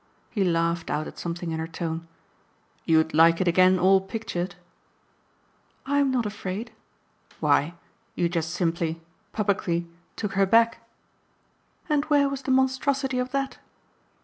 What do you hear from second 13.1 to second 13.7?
of that?"